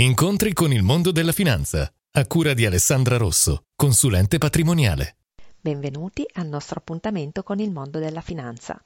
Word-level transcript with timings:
Incontri 0.00 0.52
con 0.52 0.72
il 0.72 0.84
mondo 0.84 1.10
della 1.10 1.32
finanza, 1.32 1.92
a 2.12 2.26
cura 2.28 2.54
di 2.54 2.64
Alessandra 2.64 3.16
Rosso, 3.16 3.64
consulente 3.74 4.38
patrimoniale. 4.38 5.16
Benvenuti 5.60 6.24
al 6.34 6.46
nostro 6.46 6.78
appuntamento 6.78 7.42
con 7.42 7.58
il 7.58 7.72
mondo 7.72 7.98
della 7.98 8.20
finanza. 8.20 8.80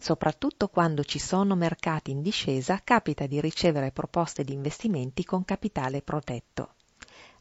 Soprattutto 0.00 0.68
quando 0.68 1.04
ci 1.04 1.18
sono 1.18 1.54
mercati 1.54 2.12
in 2.12 2.22
discesa, 2.22 2.80
capita 2.82 3.26
di 3.26 3.42
ricevere 3.42 3.92
proposte 3.92 4.42
di 4.42 4.54
investimenti 4.54 5.22
con 5.22 5.44
capitale 5.44 6.00
protetto. 6.00 6.76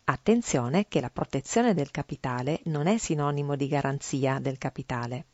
Attenzione 0.03 0.89
che 0.89 0.99
la 0.99 1.09
protezione 1.09 1.73
del 1.73 1.91
capitale 1.91 2.59
non 2.65 2.87
è 2.87 2.97
sinonimo 2.97 3.55
di 3.55 3.69
garanzia 3.69 4.39
del 4.39 4.57
capitale. 4.57 5.27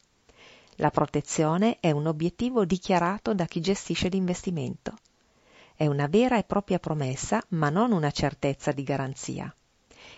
La 0.75 0.91
protezione 0.91 1.79
è 1.79 1.89
un 1.89 2.05
obiettivo 2.05 2.65
dichiarato 2.65 3.33
da 3.33 3.47
chi 3.47 3.61
gestisce 3.61 4.09
l'investimento 4.09 4.93
è 5.83 5.87
una 5.87 6.07
vera 6.07 6.37
e 6.37 6.45
propria 6.45 6.79
promessa, 6.79 7.43
ma 7.49 7.69
non 7.69 7.91
una 7.91 8.09
certezza 8.09 8.71
di 8.71 8.83
garanzia. 8.83 9.53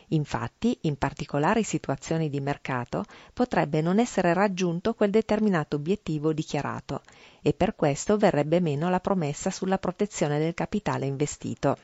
Infatti, 0.09 0.77
in 0.81 0.95
particolari 0.95 1.63
situazioni 1.63 2.29
di 2.29 2.39
mercato, 2.39 3.03
potrebbe 3.33 3.81
non 3.81 3.97
essere 3.97 4.35
raggiunto 4.35 4.93
quel 4.93 5.09
determinato 5.09 5.77
obiettivo 5.77 6.33
dichiarato 6.33 7.01
e 7.41 7.53
per 7.53 7.75
questo 7.75 8.15
verrebbe 8.15 8.59
meno 8.59 8.91
la 8.91 8.99
promessa 8.99 9.49
sulla 9.49 9.79
protezione 9.79 10.37
del 10.37 10.53
capitale 10.53 11.07
investito. 11.07 11.77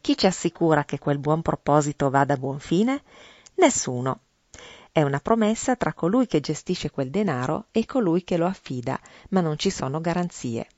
Chi 0.00 0.16
ci 0.16 0.26
assicura 0.26 0.84
che 0.84 1.00
quel 1.00 1.18
buon 1.18 1.42
proposito 1.42 2.10
vada 2.10 2.34
a 2.34 2.38
buon 2.38 2.60
fine? 2.60 3.02
Nessuno. 3.54 4.20
È 4.92 5.02
una 5.02 5.18
promessa 5.18 5.74
tra 5.74 5.94
colui 5.94 6.28
che 6.28 6.38
gestisce 6.38 6.90
quel 6.90 7.10
denaro 7.10 7.66
e 7.72 7.86
colui 7.86 8.22
che 8.22 8.36
lo 8.36 8.46
affida, 8.46 9.00
ma 9.30 9.40
non 9.40 9.58
ci 9.58 9.70
sono 9.70 10.00
garanzie. 10.00 10.68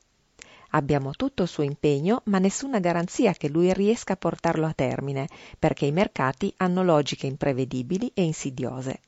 Abbiamo 0.75 1.12
tutto 1.12 1.43
il 1.43 1.49
suo 1.49 1.62
impegno, 1.62 2.23
ma 2.27 2.39
nessuna 2.39 2.79
garanzia 2.79 3.33
che 3.33 3.49
lui 3.49 3.73
riesca 3.73 4.15
a 4.15 4.17
portarlo 4.17 4.67
a 4.67 4.73
termine, 4.73 5.29
perché 5.59 5.87
i 5.87 5.93
mercati 5.93 6.53
hanno 6.59 6.83
logiche 6.83 7.27
imprevedibili 7.27 8.11
e 8.14 8.23
insidiose. 8.23 9.01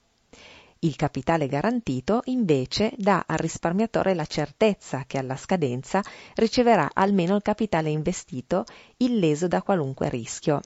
Il 0.81 0.97
capitale 0.97 1.47
garantito, 1.47 2.21
invece, 2.25 2.93
dà 2.99 3.25
al 3.27 3.39
risparmiatore 3.39 4.13
la 4.13 4.27
certezza 4.27 5.05
che 5.07 5.17
alla 5.17 5.37
scadenza 5.37 6.03
riceverà 6.35 6.91
almeno 6.93 7.35
il 7.37 7.43
capitale 7.43 7.89
investito 7.89 8.67
illeso 8.99 9.49
da 9.49 9.63
qualunque 9.63 10.11
rischio. 10.11 10.61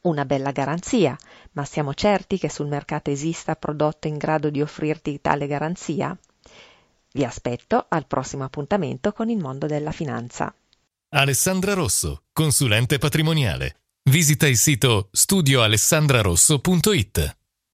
Una 0.00 0.24
bella 0.24 0.50
garanzia, 0.50 1.16
ma 1.52 1.64
siamo 1.64 1.94
certi 1.94 2.38
che 2.38 2.48
sul 2.48 2.66
mercato 2.66 3.10
esista 3.10 3.54
prodotto 3.54 4.08
in 4.08 4.16
grado 4.16 4.50
di 4.50 4.60
offrirti 4.60 5.20
tale 5.20 5.46
garanzia? 5.46 6.18
Vi 7.18 7.24
aspetto 7.24 7.84
al 7.88 8.06
prossimo 8.06 8.44
appuntamento 8.44 9.12
con 9.12 9.28
il 9.28 9.38
mondo 9.38 9.66
della 9.66 9.90
finanza. 9.90 10.54
Alessandra 11.16 11.74
Rosso, 11.74 12.26
consulente 12.32 12.98
patrimoniale. 12.98 13.80
Visita 14.08 14.46
il 14.46 14.56
sito 14.56 15.08
studioalessandrarosso.it. 15.10 17.36